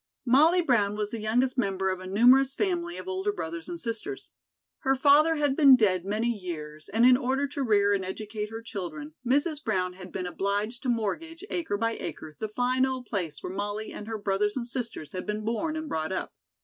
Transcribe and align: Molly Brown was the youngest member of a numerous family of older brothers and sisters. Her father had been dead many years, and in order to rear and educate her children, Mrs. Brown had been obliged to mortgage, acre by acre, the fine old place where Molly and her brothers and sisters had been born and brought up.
Molly 0.25 0.63
Brown 0.63 0.95
was 0.95 1.11
the 1.11 1.21
youngest 1.21 1.59
member 1.59 1.91
of 1.91 1.99
a 1.99 2.07
numerous 2.07 2.55
family 2.55 2.97
of 2.97 3.07
older 3.07 3.31
brothers 3.31 3.69
and 3.69 3.79
sisters. 3.79 4.31
Her 4.79 4.95
father 4.95 5.35
had 5.35 5.55
been 5.55 5.75
dead 5.75 6.05
many 6.05 6.31
years, 6.35 6.89
and 6.89 7.05
in 7.05 7.15
order 7.15 7.47
to 7.49 7.61
rear 7.61 7.93
and 7.93 8.03
educate 8.03 8.49
her 8.49 8.63
children, 8.63 9.13
Mrs. 9.23 9.63
Brown 9.63 9.93
had 9.93 10.11
been 10.11 10.25
obliged 10.25 10.81
to 10.81 10.89
mortgage, 10.89 11.43
acre 11.51 11.77
by 11.77 11.97
acre, 11.99 12.35
the 12.39 12.49
fine 12.49 12.83
old 12.83 13.05
place 13.05 13.43
where 13.43 13.53
Molly 13.53 13.93
and 13.93 14.07
her 14.07 14.17
brothers 14.17 14.57
and 14.57 14.65
sisters 14.65 15.11
had 15.11 15.27
been 15.27 15.45
born 15.45 15.75
and 15.75 15.87
brought 15.87 16.11
up. 16.11 16.33